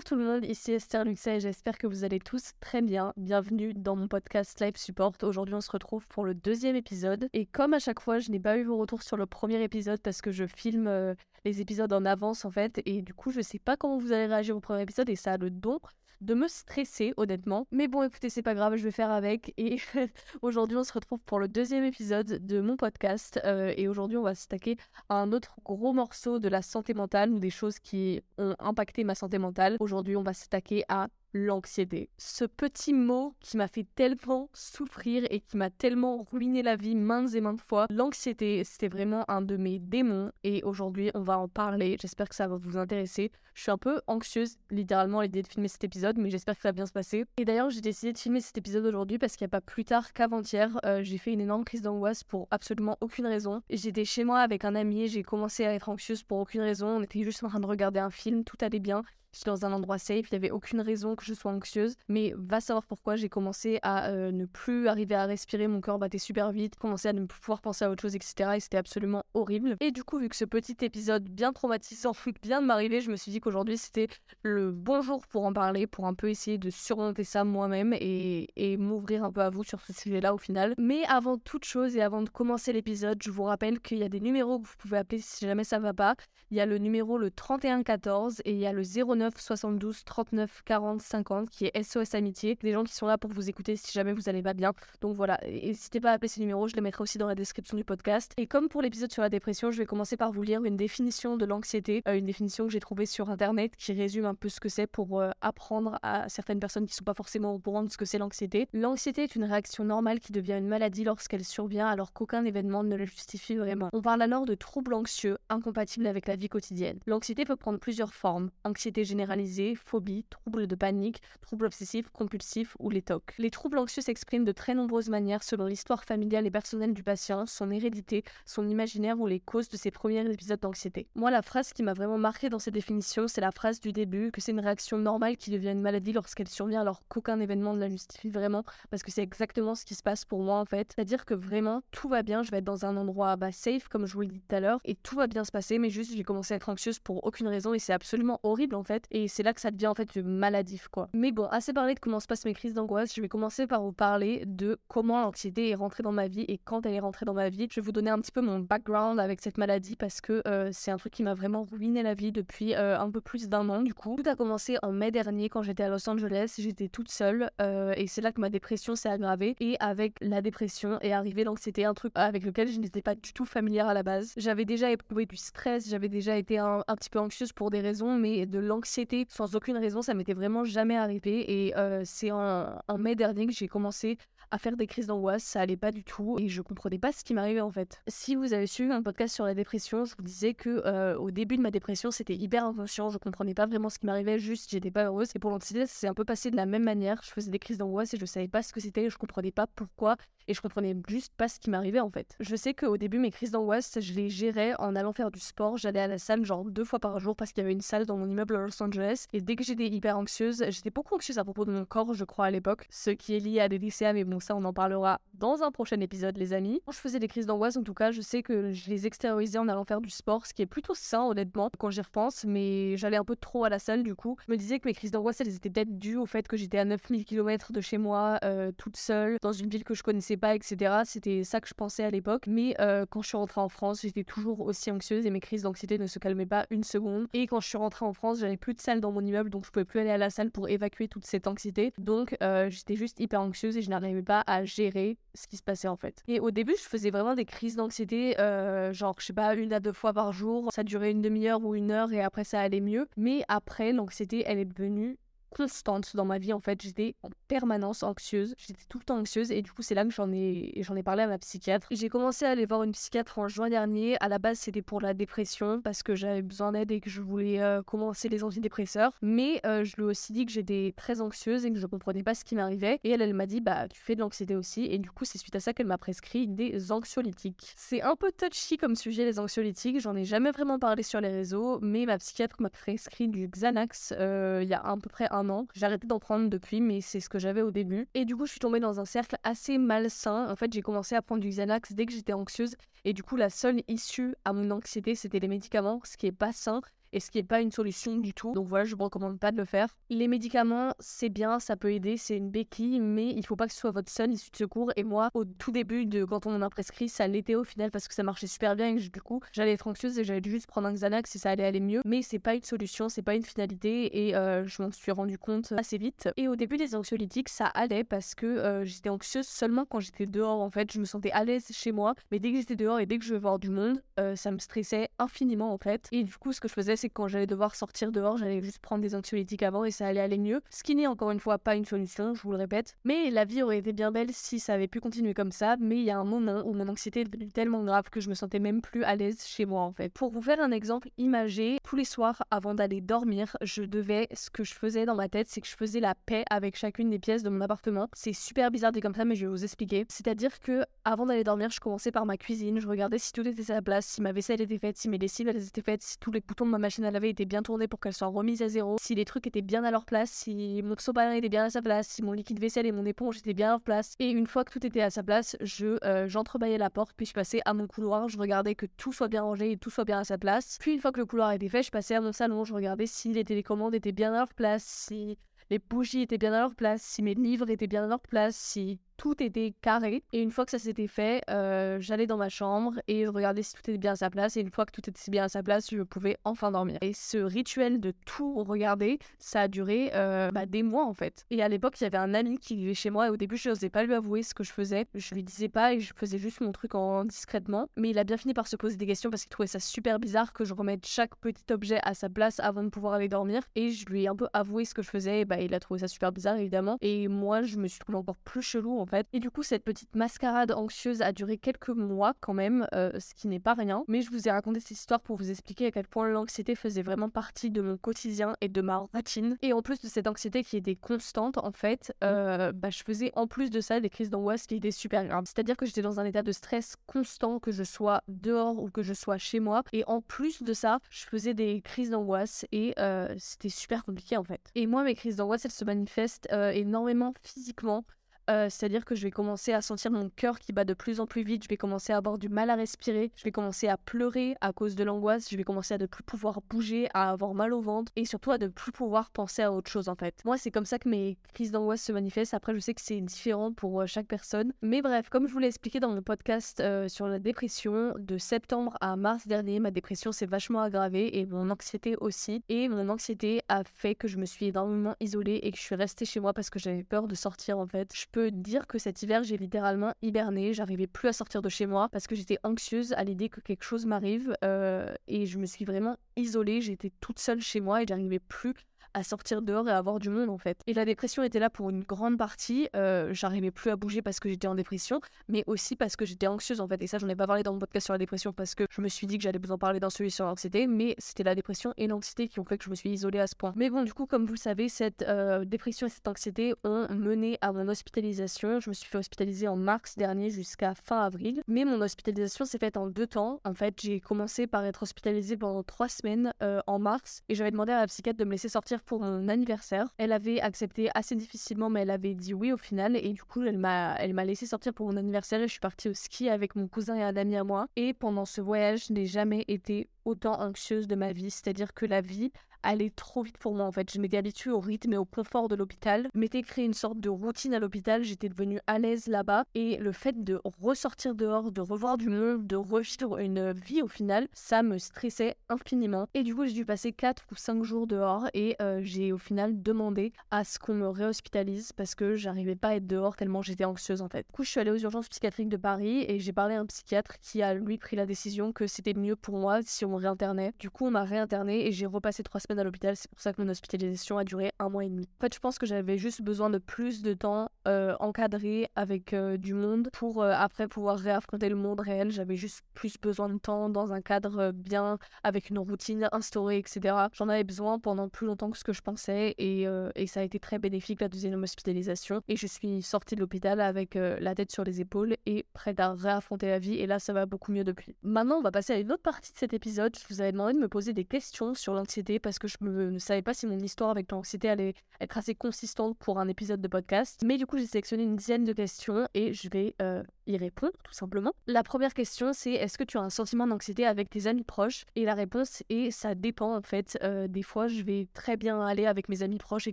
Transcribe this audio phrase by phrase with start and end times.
[0.00, 3.12] Bonjour tout le monde, ici Esther Luxa et j'espère que vous allez tous très bien.
[3.18, 5.12] Bienvenue dans mon podcast Live Support.
[5.20, 8.40] Aujourd'hui on se retrouve pour le deuxième épisode et comme à chaque fois je n'ai
[8.40, 11.92] pas eu vos retours sur le premier épisode parce que je filme euh, les épisodes
[11.92, 14.60] en avance en fait et du coup je sais pas comment vous allez réagir au
[14.60, 15.80] premier épisode et ça a le don
[16.20, 17.66] de me stresser honnêtement.
[17.72, 19.78] Mais bon écoutez c'est pas grave, je vais faire avec et
[20.42, 24.22] aujourd'hui on se retrouve pour le deuxième épisode de mon podcast euh, et aujourd'hui on
[24.22, 24.76] va s'attaquer
[25.08, 29.04] à un autre gros morceau de la santé mentale ou des choses qui ont impacté
[29.04, 29.76] ma santé mentale.
[29.80, 32.10] Aujourd'hui on va s'attaquer à l'anxiété.
[32.18, 36.94] Ce petit mot qui m'a fait tellement souffrir et qui m'a tellement ruiné la vie
[36.94, 37.86] maintes et maintes fois.
[37.90, 41.96] L'anxiété, c'était vraiment un de mes démons et aujourd'hui on va en parler.
[42.00, 43.30] J'espère que ça va vous intéresser.
[43.54, 46.62] Je suis un peu anxieuse littéralement à l'idée de filmer cet épisode mais j'espère que
[46.62, 47.24] ça va bien se passer.
[47.36, 49.84] Et d'ailleurs j'ai décidé de filmer cet épisode aujourd'hui parce qu'il n'y a pas plus
[49.84, 53.62] tard qu'avant-hier, euh, j'ai fait une énorme crise d'angoisse pour absolument aucune raison.
[53.70, 56.88] J'étais chez moi avec un ami, j'ai commencé à être anxieuse pour aucune raison.
[56.88, 59.02] On était juste en train de regarder un film, tout allait bien.
[59.32, 61.94] J'étais dans un endroit safe, il n'y avait aucune raison que je sois anxieuse.
[62.08, 65.98] Mais va savoir pourquoi j'ai commencé à euh, ne plus arriver à respirer, mon corps
[65.98, 68.52] battait super vite, commencé à ne plus pouvoir penser à autre chose, etc.
[68.56, 69.76] Et c'était absolument horrible.
[69.80, 73.16] Et du coup, vu que ce petit épisode bien traumatisant vient de m'arriver, je me
[73.16, 74.08] suis dit qu'aujourd'hui c'était
[74.42, 78.48] le bon jour pour en parler, pour un peu essayer de surmonter ça moi-même et,
[78.56, 80.74] et m'ouvrir un peu à vous sur ce sujet-là au final.
[80.78, 84.08] Mais avant toute chose et avant de commencer l'épisode, je vous rappelle qu'il y a
[84.08, 86.14] des numéros que vous pouvez appeler si jamais ça va pas.
[86.50, 90.62] Il y a le numéro le 3114 et il y a le 09 72 39
[90.64, 92.56] 40 50 qui est SOS Amitié.
[92.62, 94.72] Des gens qui sont là pour vous écouter si jamais vous allez pas bien.
[95.00, 97.76] Donc voilà, n'hésitez pas à appeler ces numéros, je les mettrai aussi dans la description
[97.76, 98.32] du podcast.
[98.36, 101.36] Et comme pour l'épisode sur la dépression, je vais commencer par vous lire une définition
[101.36, 104.60] de l'anxiété, euh, une définition que j'ai trouvée sur internet qui résume un peu ce
[104.60, 107.90] que c'est pour euh, apprendre à certaines personnes qui sont pas forcément au courant de
[107.90, 108.68] ce que c'est l'anxiété.
[108.72, 112.96] L'anxiété est une réaction normale qui devient une maladie lorsqu'elle survient alors qu'aucun événement ne
[112.96, 113.90] la justifie vraiment.
[113.92, 116.98] On parle alors de troubles anxieux incompatibles avec la vie quotidienne.
[117.06, 118.50] L'anxiété peut prendre plusieurs formes.
[118.64, 123.34] Anxiété généralisée, phobie, troubles de panique, troubles obsessifs, compulsifs ou les TOC.
[123.38, 127.46] Les troubles anxieux s'expriment de très nombreuses manières selon l'histoire familiale et personnelle du patient,
[127.46, 131.08] son hérédité, son imaginaire ou les causes de ses premiers épisodes d'anxiété.
[131.14, 134.30] Moi, la phrase qui m'a vraiment marqué dans ces définitions, c'est la phrase du début,
[134.30, 137.80] que c'est une réaction normale qui devient une maladie lorsqu'elle survient alors qu'aucun événement ne
[137.80, 140.92] la justifie vraiment, parce que c'est exactement ce qui se passe pour moi en fait.
[140.94, 144.06] C'est-à-dire que vraiment, tout va bien, je vais être dans un endroit bah, safe, comme
[144.06, 146.14] je vous l'ai dit tout à l'heure, et tout va bien se passer, mais juste
[146.14, 148.99] j'ai commencé à être anxieuse pour aucune raison, et c'est absolument horrible en fait.
[149.10, 151.08] Et c'est là que ça devient en fait maladif quoi.
[151.14, 153.82] Mais bon, assez parlé de comment se passent mes crises d'angoisse, je vais commencer par
[153.82, 157.26] vous parler de comment l'anxiété est rentrée dans ma vie et quand elle est rentrée
[157.26, 157.68] dans ma vie.
[157.70, 160.70] Je vais vous donner un petit peu mon background avec cette maladie parce que euh,
[160.72, 163.68] c'est un truc qui m'a vraiment ruiné la vie depuis euh, un peu plus d'un
[163.68, 164.16] an du coup.
[164.16, 167.94] Tout a commencé en mai dernier quand j'étais à Los Angeles, j'étais toute seule euh,
[167.96, 171.84] et c'est là que ma dépression s'est aggravée et avec la dépression est arrivé l'anxiété,
[171.84, 174.32] un truc avec lequel je n'étais pas du tout familière à la base.
[174.36, 177.80] J'avais déjà éprouvé du stress, j'avais déjà été un, un petit peu anxieuse pour des
[177.80, 178.89] raisons mais de l'anxiété
[179.28, 181.66] sans aucune raison, ça m'était vraiment jamais arrivé.
[181.66, 184.18] Et euh, c'est en, en, mai dernier que j'ai commencé
[184.50, 185.42] à faire des crises d'angoisse.
[185.42, 188.02] Ça allait pas du tout et je comprenais pas ce qui m'arrivait en fait.
[188.08, 191.30] Si vous avez suivi un podcast sur la dépression, je vous disais que euh, au
[191.30, 193.10] début de ma dépression, c'était hyper inconscient.
[193.10, 195.30] Je comprenais pas vraiment ce qui m'arrivait, juste j'étais pas heureuse.
[195.34, 197.20] Et pour l'anxiété, c'est un peu passé de la même manière.
[197.22, 199.08] Je faisais des crises d'angoisse et je savais pas ce que c'était.
[199.10, 200.16] Je comprenais pas pourquoi
[200.48, 202.36] et je comprenais juste pas ce qui m'arrivait en fait.
[202.40, 205.76] Je sais qu'au début, mes crises d'angoisse, je les gérais en allant faire du sport.
[205.76, 208.04] J'allais à la salle genre deux fois par jour parce qu'il y avait une salle
[208.04, 209.26] dans mon immeuble à Los Angeles.
[209.32, 212.24] Et dès que j'étais hyper anxieuse, j'étais beaucoup anxieuse à propos de mon corps, je
[212.24, 212.86] crois, à l'époque.
[212.90, 215.70] Ce qui est lié à des lycéens, mais bon, ça, on en parlera dans un
[215.70, 216.82] prochain épisode, les amis.
[216.84, 219.58] Quand je faisais des crises d'angoisse, en tout cas, je sais que je les extériorisais
[219.58, 222.44] en allant faire du sport, ce qui est plutôt sain, honnêtement, quand j'y repense.
[222.44, 224.36] Mais j'allais un peu trop à la salle, du coup.
[224.46, 226.78] Je me disais que mes crises d'angoisse, elles étaient peut-être dues au fait que j'étais
[226.78, 230.36] à 9000 km de chez moi, euh, toute seule, dans une ville que je connaissais
[230.36, 231.02] pas, etc.
[231.04, 232.46] C'était ça que je pensais à l'époque.
[232.46, 235.62] Mais euh, quand je suis rentrée en France, j'étais toujours aussi anxieuse et mes crises
[235.62, 237.26] d'anxiété ne se calmaient pas une seconde.
[237.32, 239.64] Et quand je suis rentrée en France, j'avais plus de salle dans mon immeuble, donc
[239.64, 241.92] je pouvais plus aller à la salle pour évacuer toute cette anxiété.
[241.98, 245.62] Donc euh, j'étais juste hyper anxieuse et je n'arrivais pas à gérer ce qui se
[245.62, 246.22] passait en fait.
[246.28, 249.72] Et au début, je faisais vraiment des crises d'anxiété, euh, genre je sais pas, une
[249.72, 250.70] à deux fois par jour.
[250.72, 253.08] Ça durait une demi-heure ou une heure et après ça allait mieux.
[253.16, 255.18] Mais après, l'anxiété, elle est devenue
[255.50, 256.80] constante dans ma vie en fait.
[256.82, 258.54] J'étais en permanence anxieuse.
[258.58, 261.02] J'étais tout le temps anxieuse et du coup c'est là que j'en ai j'en ai
[261.02, 261.88] parlé à ma psychiatre.
[261.90, 264.16] J'ai commencé à aller voir une psychiatre en juin dernier.
[264.20, 267.20] À la base c'était pour la dépression parce que j'avais besoin d'aide et que je
[267.20, 269.12] voulais euh, commencer les antidépresseurs.
[269.22, 272.22] Mais euh, je lui ai aussi dit que j'étais très anxieuse et que je comprenais
[272.22, 273.00] pas ce qui m'arrivait.
[273.04, 274.86] Et elle elle m'a dit bah tu fais de l'anxiété aussi.
[274.86, 277.72] Et du coup c'est suite à ça qu'elle m'a prescrit des anxiolytiques.
[277.76, 280.00] C'est un peu touchy comme sujet les anxiolytiques.
[280.00, 284.14] J'en ai jamais vraiment parlé sur les réseaux mais ma psychiatre m'a prescrit du Xanax
[284.16, 285.66] euh, il y a à peu près un an.
[285.74, 288.08] J'ai arrêté d'en prendre depuis, mais c'est ce que j'avais au début.
[288.14, 290.50] Et du coup, je suis tombée dans un cercle assez malsain.
[290.50, 292.76] En fait, j'ai commencé à prendre du Xanax dès que j'étais anxieuse.
[293.04, 296.32] Et du coup, la seule issue à mon anxiété, c'était les médicaments, ce qui est
[296.32, 296.80] pas sain.
[297.12, 298.52] Et ce qui n'est pas une solution du tout.
[298.52, 299.88] Donc voilà, je vous recommande pas de le faire.
[300.10, 303.72] Les médicaments, c'est bien, ça peut aider, c'est une béquille, mais il faut pas que
[303.72, 304.92] ce soit votre seule issue de secours.
[304.96, 308.08] Et moi, au tout début de quand on m'a prescrit, ça l'était au final parce
[308.08, 310.88] que ça marchait super bien et du coup, j'allais être anxieuse et j'allais juste prendre
[310.88, 312.02] un Xanax et ça allait aller mieux.
[312.04, 315.38] Mais c'est pas une solution, c'est pas une finalité et euh, je m'en suis rendu
[315.38, 316.28] compte assez vite.
[316.36, 320.26] Et au début des anxiolytiques, ça allait parce que euh, j'étais anxieuse seulement quand j'étais
[320.26, 320.92] dehors en fait.
[320.92, 323.24] Je me sentais à l'aise chez moi, mais dès que j'étais dehors et dès que
[323.24, 326.08] je vais voir du monde, euh, ça me stressait infiniment en fait.
[326.12, 328.60] Et du coup, ce que je faisais, c'est que quand j'allais devoir sortir dehors, j'allais
[328.60, 330.60] juste prendre des anxiolytiques avant et ça allait aller mieux.
[330.70, 332.96] Ce qui n'est encore une fois pas une solution, je vous le répète.
[333.04, 335.76] Mais la vie aurait été bien belle si ça avait pu continuer comme ça.
[335.80, 338.28] Mais il y a un moment où mon anxiété est devenue tellement grave que je
[338.28, 340.10] me sentais même plus à l'aise chez moi en fait.
[340.10, 344.50] Pour vous faire un exemple imagé, tous les soirs avant d'aller dormir, je devais, ce
[344.50, 347.18] que je faisais dans ma tête, c'est que je faisais la paix avec chacune des
[347.18, 348.08] pièces de mon appartement.
[348.12, 350.04] C'est super bizarre dit comme ça, mais je vais vous expliquer.
[350.08, 353.62] C'est-à-dire que avant d'aller dormir, je commençais par ma cuisine, je regardais si tout était
[353.62, 356.18] à sa place, si ma vaisselle était faite, si mes lessives elles étaient faites, si
[356.18, 358.62] tous les boutons de ma machine à laver étaient bien tournés pour qu'elles soient remises
[358.62, 361.64] à zéro, si les trucs étaient bien à leur place, si mon sopalin était bien
[361.64, 364.14] à sa place, si mon liquide vaisselle et mon éponge étaient bien à leur place.
[364.18, 367.26] Et une fois que tout était à sa place, je euh, j'entrebâillais la porte, puis
[367.26, 370.04] je passais à mon couloir, je regardais que tout soit bien rangé et tout soit
[370.04, 370.78] bien à sa place.
[370.80, 373.06] Puis une fois que le couloir était fait, je passais à mon salon, je regardais
[373.06, 375.38] si les télécommandes étaient bien à leur place, si
[375.70, 378.56] les bougies étaient bien à leur place, si mes livres étaient bien à leur place,
[378.56, 380.22] si tout était carré.
[380.32, 383.62] Et une fois que ça s'était fait, euh, j'allais dans ma chambre et je regardais
[383.62, 384.56] si tout était bien à sa place.
[384.56, 386.96] Et une fois que tout était bien à sa place, je pouvais enfin dormir.
[387.02, 391.44] Et ce rituel de tout regarder, ça a duré euh, bah, des mois en fait.
[391.50, 393.58] Et à l'époque, il y avait un ami qui vivait chez moi et au début,
[393.58, 395.04] je n'osais pas lui avouer ce que je faisais.
[395.14, 397.88] Je lui disais pas et je faisais juste mon truc en discrètement.
[397.98, 400.18] Mais il a bien fini par se poser des questions parce qu'il trouvait ça super
[400.18, 403.64] bizarre que je remette chaque petit objet à sa place avant de pouvoir aller dormir.
[403.74, 405.40] Et je lui ai un peu avoué ce que je faisais.
[405.40, 406.96] Et bah, il a trouvé ça super bizarre évidemment.
[407.02, 410.14] Et moi, je me suis trouvée encore plus chelou en et du coup, cette petite
[410.14, 414.04] mascarade anxieuse a duré quelques mois quand même, euh, ce qui n'est pas rien.
[414.08, 417.02] Mais je vous ai raconté cette histoire pour vous expliquer à quel point l'anxiété faisait
[417.02, 419.56] vraiment partie de mon quotidien et de ma routine.
[419.62, 423.32] Et en plus de cette anxiété qui était constante, en fait, euh, bah, je faisais
[423.34, 425.44] en plus de ça des crises d'angoisse qui étaient super graves.
[425.46, 429.02] C'est-à-dire que j'étais dans un état de stress constant, que je sois dehors ou que
[429.02, 429.82] je sois chez moi.
[429.92, 434.36] Et en plus de ça, je faisais des crises d'angoisse et euh, c'était super compliqué
[434.36, 434.60] en fait.
[434.74, 438.04] Et moi, mes crises d'angoisse, elles se manifestent énormément physiquement.
[438.50, 441.26] Euh, c'est-à-dire que je vais commencer à sentir mon cœur qui bat de plus en
[441.26, 443.96] plus vite, je vais commencer à avoir du mal à respirer, je vais commencer à
[443.96, 447.54] pleurer à cause de l'angoisse, je vais commencer à ne plus pouvoir bouger, à avoir
[447.54, 450.34] mal au ventre et surtout à ne plus pouvoir penser à autre chose en fait.
[450.44, 452.54] Moi, c'est comme ça que mes crises d'angoisse se manifestent.
[452.54, 454.72] Après, je sais que c'est différent pour euh, chaque personne.
[454.82, 458.38] Mais bref, comme je vous l'ai expliqué dans le podcast euh, sur la dépression, de
[458.38, 462.62] septembre à mars dernier, ma dépression s'est vachement aggravée et mon anxiété aussi.
[462.68, 465.94] Et mon anxiété a fait que je me suis énormément isolée et que je suis
[465.94, 468.12] restée chez moi parce que j'avais peur de sortir en fait.
[468.14, 470.72] Je peux dire que cet hiver, j'ai littéralement hiberné.
[470.72, 473.84] J'arrivais plus à sortir de chez moi parce que j'étais anxieuse à l'idée que quelque
[473.84, 476.80] chose m'arrive euh, et je me suis vraiment isolée.
[476.80, 478.74] J'étais toute seule chez moi et j'arrivais plus
[479.14, 480.78] à sortir dehors et à avoir du monde en fait.
[480.86, 482.88] Et la dépression était là pour une grande partie.
[482.96, 486.46] Euh, j'arrivais plus à bouger parce que j'étais en dépression, mais aussi parce que j'étais
[486.46, 487.02] anxieuse en fait.
[487.02, 489.00] Et ça, j'en ai pas parlé dans mon podcast sur la dépression parce que je
[489.00, 491.54] me suis dit que j'allais vous en parler dans celui sur l'anxiété, mais c'était la
[491.54, 493.72] dépression et l'anxiété qui ont fait que je me suis isolée à ce point.
[493.76, 497.06] Mais bon, du coup, comme vous le savez, cette euh, dépression et cette anxiété ont
[497.10, 498.80] mené à mon hospitalisation.
[498.80, 502.78] Je me suis fait hospitaliser en mars dernier jusqu'à fin avril, mais mon hospitalisation s'est
[502.78, 503.60] faite en deux temps.
[503.64, 507.70] En fait, j'ai commencé par être hospitalisée pendant trois semaines euh, en mars et j'avais
[507.70, 510.06] demandé à la psychiatre de me laisser sortir pour mon anniversaire.
[510.18, 513.16] Elle avait accepté assez difficilement, mais elle avait dit oui au final.
[513.16, 516.48] Et du coup, elle m'a, laissé sortir pour mon anniversaire je suis partie au ski
[516.48, 517.86] avec mon cousin et un ami à moi.
[517.96, 521.50] Et pendant ce voyage, je n'ai jamais été autant anxieuse de ma vie.
[521.50, 524.12] C'est-à-dire que la vie allait trop vite pour moi en fait.
[524.12, 526.28] Je m'étais habituée au rythme et au confort de l'hôpital.
[526.34, 528.22] M'étais créé une sorte de routine à l'hôpital.
[528.22, 529.64] J'étais devenue à l'aise là-bas.
[529.74, 534.08] Et le fait de ressortir dehors, de revoir du monde, de revivre une vie au
[534.08, 536.26] final, ça me stressait infiniment.
[536.34, 539.38] Et du coup, j'ai dû passer 4 ou 5 jours dehors et euh, j'ai au
[539.38, 543.62] final demandé à ce qu'on me réhospitalise parce que j'arrivais pas à être dehors tellement
[543.62, 544.46] j'étais anxieuse en fait.
[544.46, 546.86] Du coup, je suis allée aux urgences psychiatriques de Paris et j'ai parlé à un
[546.86, 550.16] psychiatre qui a lui pris la décision que c'était mieux pour moi si on me
[550.16, 550.72] réinternait.
[550.78, 553.16] Du coup, on m'a réinterné et j'ai repassé 3 semaines à l'hôpital.
[553.16, 555.28] C'est pour ça que mon hospitalisation a duré un mois et demi.
[555.38, 559.32] En fait, je pense que j'avais juste besoin de plus de temps euh, encadré avec
[559.32, 562.30] euh, du monde pour euh, après pouvoir réaffronter le monde réel.
[562.30, 567.14] J'avais juste plus besoin de temps dans un cadre bien, avec une routine instaurée, etc.
[567.32, 570.42] J'en avais besoin pendant plus longtemps que ce que je pensais et, et ça a
[570.42, 572.42] été très bénéfique la deuxième hospitalisation.
[572.48, 576.12] Et je suis sortie de l'hôpital avec la tête sur les épaules et prête à
[576.12, 576.94] réaffronter la vie.
[576.94, 578.14] Et là, ça va beaucoup mieux depuis.
[578.22, 580.16] Maintenant, on va passer à une autre partie de cet épisode.
[580.16, 583.18] Je vous avais demandé de me poser des questions sur l'anxiété parce que je ne
[583.18, 586.88] savais pas si mon histoire avec l'anxiété allait être assez consistante pour un épisode de
[586.88, 587.42] podcast.
[587.44, 590.92] Mais du coup, j'ai sélectionné une dizaine de questions et je vais euh, y répondre
[591.02, 591.52] tout simplement.
[591.66, 595.04] La première question c'est est-ce que tu as un sentiment d'anxiété avec tes amis proches?
[595.16, 597.18] Et la réponse est ça dépend en fait.
[597.22, 599.92] Euh, des fois je vais très bien aller avec mes amis proches et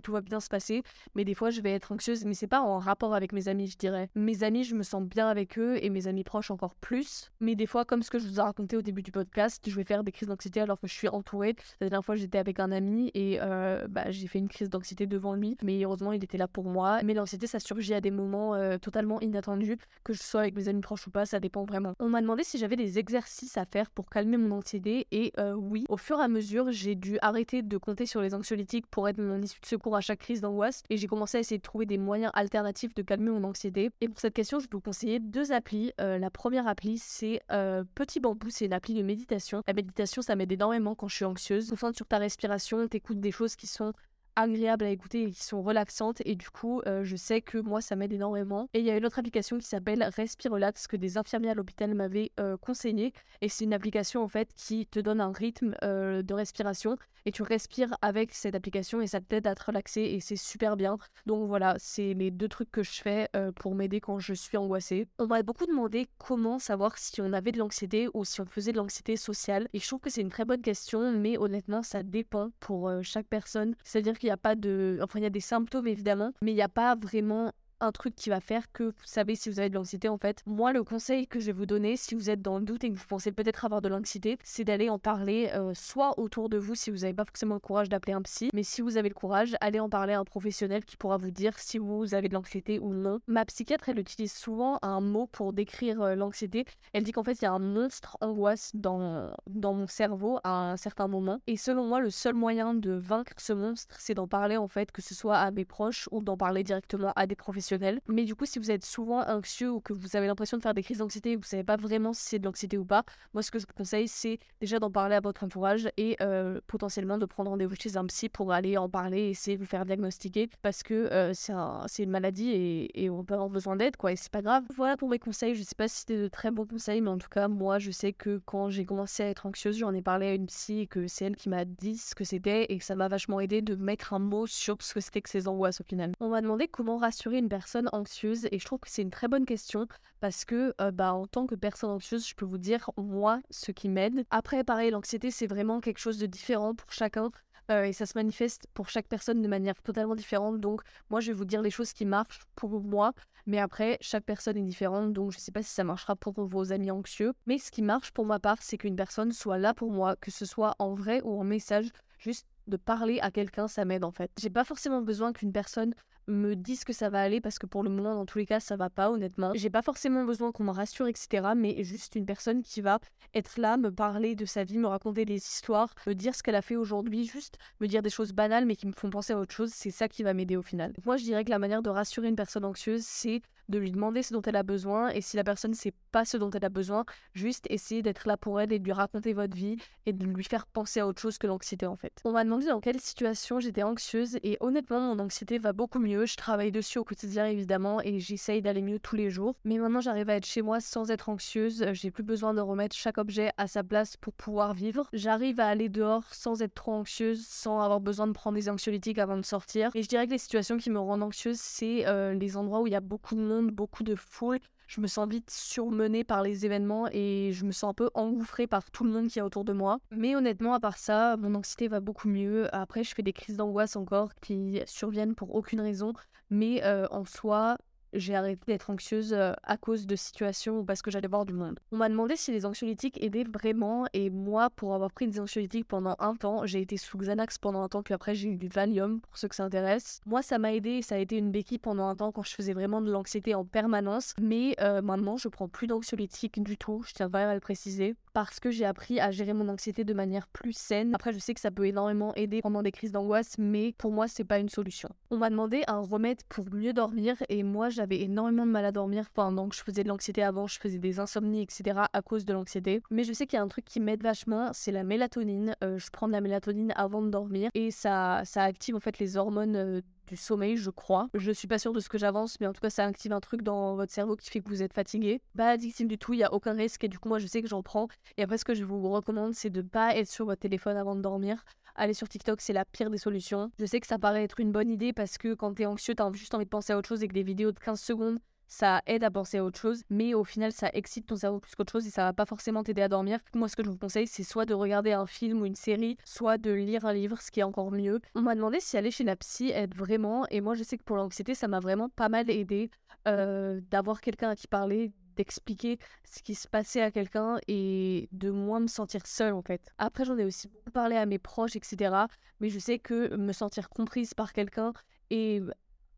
[0.00, 0.82] tout va bien se passer,
[1.14, 3.68] mais des fois je vais être anxieuse, mais c'est pas en rapport avec mes amis
[3.68, 4.10] je dirais.
[4.14, 7.54] Mes amis je me sens bien avec eux et mes amis proches encore plus, mais
[7.54, 9.84] des fois comme ce que je vous ai raconté au début du podcast, je vais
[9.84, 11.54] faire des crises d'anxiété alors que je suis entourée.
[11.80, 15.06] La dernière fois j'étais avec un ami et euh, bah, j'ai fait une crise d'anxiété
[15.06, 17.00] devant lui, mais heureusement il était là pour moi.
[17.04, 20.80] Mais l'anxiété ça surgit à des moments euh, totalement inattendus, que je sois mes amis
[20.80, 21.94] proches ou pas, ça dépend vraiment.
[22.00, 25.52] On m'a demandé si j'avais des exercices à faire pour calmer mon anxiété et euh,
[25.54, 29.08] oui, au fur et à mesure, j'ai dû arrêter de compter sur les anxiolytiques pour
[29.08, 31.62] être mon issue de secours à chaque crise d'angoisse et j'ai commencé à essayer de
[31.62, 33.90] trouver des moyens alternatifs de calmer mon anxiété.
[34.00, 35.92] Et pour cette question, je peux vous conseiller deux applis.
[36.00, 39.62] Euh, la première appli, c'est euh, Petit Bambou, c'est une appli de méditation.
[39.66, 41.70] La méditation, ça m'aide énormément quand je suis anxieuse.
[41.70, 43.92] Concentre sur ta respiration, t'écoutes des choses qui sont
[44.38, 46.22] agréables à écouter et qui sont relaxantes.
[46.24, 48.68] Et du coup euh, je sais que moi ça m'aide énormément.
[48.72, 51.54] Et il y a une autre application qui s'appelle Respire Relax que des infirmiers à
[51.54, 55.74] l'hôpital m'avaient euh, conseillé et c'est une application en fait qui te donne un rythme
[55.82, 56.96] euh, de respiration.
[57.26, 60.00] Et tu respires avec cette application et ça t'aide à te relaxer.
[60.00, 60.96] Et c'est super bien.
[61.26, 65.08] Donc voilà c'est les deux trucs que je fais pour m'aider quand je suis angoissée.
[65.18, 68.72] On m'a beaucoup demandé comment savoir si on avait de l'anxiété ou si on faisait
[68.72, 69.68] de l'anxiété sociale.
[69.74, 73.26] Et je trouve que c'est une très bonne question mais honnêtement ça dépend pour chaque
[73.26, 73.74] personne.
[73.84, 74.98] C'est à dire qu'il n'y a pas de.
[75.02, 78.14] Enfin, il y a des symptômes évidemment, mais il n'y a pas vraiment un truc
[78.14, 80.42] qui va faire que vous savez si vous avez de l'anxiété en fait.
[80.46, 82.90] Moi le conseil que je vais vous donner si vous êtes dans le doute et
[82.90, 86.58] que vous pensez peut-être avoir de l'anxiété, c'est d'aller en parler euh, soit autour de
[86.58, 89.08] vous si vous n'avez pas forcément le courage d'appeler un psy, mais si vous avez
[89.08, 92.28] le courage, allez en parler à un professionnel qui pourra vous dire si vous avez
[92.28, 93.20] de l'anxiété ou non.
[93.26, 96.64] Ma psychiatre elle utilise souvent un mot pour décrire euh, l'anxiété.
[96.92, 100.72] Elle dit qu'en fait il y a un monstre angoisse dans, dans mon cerveau à
[100.72, 104.26] un certain moment et selon moi le seul moyen de vaincre ce monstre c'est d'en
[104.26, 107.36] parler en fait que ce soit à mes proches ou d'en parler directement à des
[107.36, 107.67] professionnels
[108.06, 110.74] mais du coup, si vous êtes souvent anxieux ou que vous avez l'impression de faire
[110.74, 113.04] des crises d'anxiété et que vous savez pas vraiment si c'est de l'anxiété ou pas,
[113.34, 116.60] moi ce que je vous conseille, c'est déjà d'en parler à votre entourage et euh,
[116.66, 119.68] potentiellement de prendre rendez-vous chez un psy pour aller en parler et essayer de vous
[119.68, 122.50] faire diagnostiquer parce que euh, c'est une maladie
[122.94, 124.64] et, on peut avoir besoin d'aide quoi et c'est pas grave.
[124.76, 125.54] Voilà pour mes conseils.
[125.54, 127.90] Je sais pas si c'était de très bons conseils, mais en tout cas, moi je
[127.90, 130.86] sais que quand j'ai commencé à être anxieuse, j'en ai parlé à une psy et
[130.86, 133.62] que c'est elle qui m'a dit ce que c'était et que ça m'a vachement aidé
[133.62, 136.12] de mettre un mot sur ce que c'était que ces angoisses au final.
[136.20, 137.57] On m'a demandé comment rassurer une personne
[137.92, 139.86] anxieuse Et je trouve que c'est une très bonne question
[140.20, 143.72] parce que euh, bah, en tant que personne anxieuse, je peux vous dire, moi, ce
[143.72, 144.24] qui m'aide.
[144.30, 147.30] Après, pareil, l'anxiété, c'est vraiment quelque chose de différent pour chacun.
[147.70, 150.60] Euh, et ça se manifeste pour chaque personne de manière totalement différente.
[150.60, 153.12] Donc, moi, je vais vous dire les choses qui marchent pour moi.
[153.46, 155.12] Mais après, chaque personne est différente.
[155.12, 157.32] Donc, je sais pas si ça marchera pour vos amis anxieux.
[157.46, 160.30] Mais ce qui marche pour ma part, c'est qu'une personne soit là pour moi, que
[160.30, 161.90] ce soit en vrai ou en message.
[162.18, 164.30] Juste de parler à quelqu'un, ça m'aide en fait.
[164.38, 165.94] J'ai pas forcément besoin qu'une personne
[166.28, 168.60] me dise que ça va aller parce que pour le moment, dans tous les cas,
[168.60, 169.52] ça va pas, honnêtement.
[169.54, 171.48] J'ai pas forcément besoin qu'on me rassure, etc.
[171.56, 173.00] Mais juste une personne qui va
[173.34, 176.54] être là, me parler de sa vie, me raconter des histoires, me dire ce qu'elle
[176.54, 179.38] a fait aujourd'hui, juste me dire des choses banales mais qui me font penser à
[179.38, 180.92] autre chose, c'est ça qui va m'aider au final.
[181.04, 184.22] moi, je dirais que la manière de rassurer une personne anxieuse, c'est de lui demander
[184.22, 186.70] ce dont elle a besoin et si la personne sait pas ce dont elle a
[186.70, 190.24] besoin, juste essayer d'être là pour elle et de lui raconter votre vie et de
[190.24, 192.12] lui faire penser à autre chose que l'anxiété en fait.
[192.24, 196.26] On m'a demandé dans quelle situation j'étais anxieuse et honnêtement mon anxiété va beaucoup mieux,
[196.26, 200.00] je travaille dessus au quotidien évidemment et j'essaye d'aller mieux tous les jours, mais maintenant
[200.00, 203.50] j'arrive à être chez moi sans être anxieuse, j'ai plus besoin de remettre chaque objet
[203.58, 207.80] à sa place pour pouvoir vivre, j'arrive à aller dehors sans être trop anxieuse, sans
[207.80, 209.90] avoir besoin de prendre des anxiolytiques avant de sortir.
[209.94, 212.86] Et je dirais que les situations qui me rendent anxieuse c'est euh, les endroits où
[212.86, 214.58] il y a beaucoup de monde beaucoup de foule.
[214.86, 218.66] Je me sens vite surmenée par les événements et je me sens un peu engouffrée
[218.66, 219.98] par tout le monde qui est autour de moi.
[220.10, 222.74] Mais honnêtement, à part ça, mon anxiété va beaucoup mieux.
[222.74, 226.14] Après, je fais des crises d'angoisse encore qui surviennent pour aucune raison.
[226.50, 227.76] Mais euh, en soi,
[228.12, 231.52] j'ai arrêté d'être anxieuse euh, à cause de situations ou parce que j'allais voir du
[231.52, 231.78] monde.
[231.92, 235.86] On m'a demandé si les anxiolytiques aidaient vraiment et moi, pour avoir pris des anxiolytiques
[235.86, 238.68] pendant un temps, j'ai été sous Xanax pendant un temps, puis après j'ai eu du
[238.68, 240.20] Valium pour ceux que ça intéresse.
[240.26, 242.54] Moi, ça m'a aidé et ça a été une béquille pendant un temps quand je
[242.54, 244.34] faisais vraiment de l'anxiété en permanence.
[244.40, 248.14] Mais euh, maintenant, je prends plus d'anxiolytiques du tout, je tiens vraiment à le préciser
[248.32, 251.12] parce que j'ai appris à gérer mon anxiété de manière plus saine.
[251.14, 254.28] Après, je sais que ça peut énormément aider pendant des crises d'angoisse, mais pour moi,
[254.28, 255.08] c'est pas une solution.
[255.30, 258.92] On m'a demandé un remède pour mieux dormir et moi, j'avais énormément de mal à
[258.92, 262.00] dormir pendant que je faisais de l'anxiété avant, je faisais des insomnies, etc.
[262.12, 263.02] à cause de l'anxiété.
[263.10, 265.74] Mais je sais qu'il y a un truc qui m'aide vachement, c'est la mélatonine.
[265.82, 269.18] Euh, je prends de la mélatonine avant de dormir et ça, ça active en fait
[269.18, 271.28] les hormones euh, du sommeil, je crois.
[271.34, 273.40] Je suis pas sûre de ce que j'avance, mais en tout cas, ça active un
[273.40, 275.40] truc dans votre cerveau qui fait que vous êtes fatigué.
[275.56, 277.62] Pas addictif du tout, il y a aucun risque et du coup, moi, je sais
[277.62, 278.08] que j'en prends.
[278.36, 281.16] Et après, ce que je vous recommande, c'est de pas être sur votre téléphone avant
[281.16, 281.64] de dormir.
[282.00, 283.72] Aller sur TikTok, c'est la pire des solutions.
[283.80, 286.32] Je sais que ça paraît être une bonne idée parce que quand t'es anxieux, t'as
[286.32, 288.38] juste envie de penser à autre chose et que des vidéos de 15 secondes
[288.68, 291.74] ça aide à penser à autre chose, mais au final, ça excite ton cerveau plus
[291.74, 293.40] qu'autre chose et ça va pas forcément t'aider à dormir.
[293.54, 296.18] Moi, ce que je vous conseille, c'est soit de regarder un film ou une série,
[296.22, 298.20] soit de lire un livre, ce qui est encore mieux.
[298.34, 301.02] On m'a demandé si aller chez la psy aide vraiment, et moi, je sais que
[301.02, 302.90] pour l'anxiété, ça m'a vraiment pas mal aidé
[303.26, 308.50] euh, d'avoir quelqu'un à qui parler, d'expliquer ce qui se passait à quelqu'un et de
[308.50, 309.80] moins me sentir seule en fait.
[309.96, 312.14] Après j'en ai aussi beaucoup parlé à mes proches etc.
[312.60, 314.92] Mais je sais que me sentir comprise par quelqu'un
[315.30, 315.62] et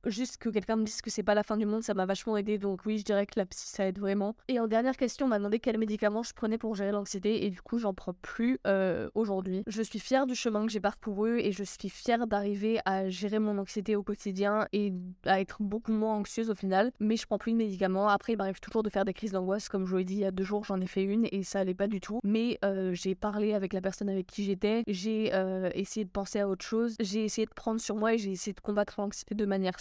[0.07, 2.37] juste que quelqu'un me dise que c'est pas la fin du monde, ça m'a vachement
[2.37, 2.59] aidé.
[2.59, 4.35] Donc oui, je dirais que la psy, ça aide vraiment.
[4.49, 7.45] Et en dernière question, on m'a demandé quels médicaments je prenais pour gérer l'anxiété.
[7.45, 9.63] Et du coup, j'en prends plus euh, aujourd'hui.
[9.67, 13.39] Je suis fière du chemin que j'ai parcouru et je suis fière d'arriver à gérer
[13.39, 14.93] mon anxiété au quotidien et
[15.25, 16.93] à être beaucoup moins anxieuse au final.
[17.01, 18.09] Mais je prends plus de médicaments.
[18.09, 19.69] Après, il m'arrive toujours de faire des crises d'angoisse.
[19.69, 21.43] Comme je vous l'ai dit, il y a deux jours, j'en ai fait une et
[21.43, 22.21] ça allait pas du tout.
[22.25, 24.83] Mais euh, j'ai parlé avec la personne avec qui j'étais.
[24.87, 26.97] J'ai euh, essayé de penser à autre chose.
[27.01, 29.81] J'ai essayé de prendre sur moi et j'ai essayé de combattre l'anxiété de manière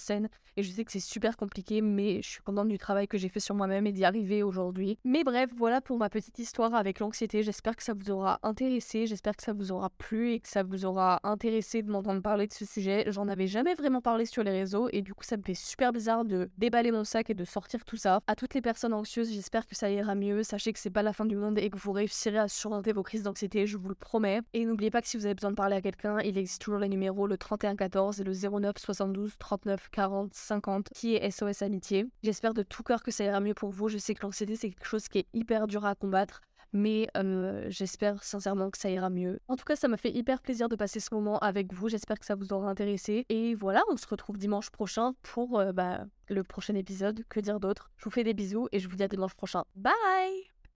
[0.57, 3.29] Et je sais que c'est super compliqué, mais je suis contente du travail que j'ai
[3.29, 4.97] fait sur moi-même et d'y arriver aujourd'hui.
[5.05, 7.43] Mais bref, voilà pour ma petite histoire avec l'anxiété.
[7.43, 10.63] J'espère que ça vous aura intéressé, j'espère que ça vous aura plu et que ça
[10.63, 13.05] vous aura intéressé de m'entendre parler de ce sujet.
[13.07, 15.93] J'en avais jamais vraiment parlé sur les réseaux et du coup, ça me fait super
[15.93, 18.19] bizarre de déballer mon sac et de sortir tout ça.
[18.27, 20.43] À toutes les personnes anxieuses, j'espère que ça ira mieux.
[20.43, 23.03] Sachez que c'est pas la fin du monde et que vous réussirez à surmonter vos
[23.03, 24.41] crises d'anxiété, je vous le promets.
[24.53, 26.79] Et n'oubliez pas que si vous avez besoin de parler à quelqu'un, il existe toujours
[26.79, 32.07] les numéros le 3114 et le 09 72 39 40 50 qui est SOS Amitié.
[32.23, 33.89] J'espère de tout cœur que ça ira mieux pour vous.
[33.89, 36.41] Je sais que l'anxiété, c'est quelque chose qui est hyper dur à combattre
[36.71, 39.39] mais euh, j'espère sincèrement que ça ira mieux.
[39.47, 41.89] En tout cas, ça m'a fait hyper plaisir de passer ce moment avec vous.
[41.89, 43.25] J'espère que ça vous aura intéressé.
[43.29, 47.23] Et voilà, on se retrouve dimanche prochain pour euh, bah, le prochain épisode.
[47.27, 47.89] Que dire d'autre?
[47.97, 49.63] Je vous fais des bisous et je vous dis à dimanche prochain.
[49.75, 50.48] Bye